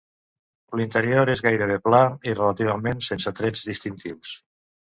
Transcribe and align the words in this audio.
L'interior 0.79 1.31
és 1.33 1.43
gairebé 1.49 1.77
pla 1.89 2.01
i 2.31 2.35
relativament 2.41 3.07
sense 3.11 3.37
trets 3.43 3.65
distintius. 3.71 4.37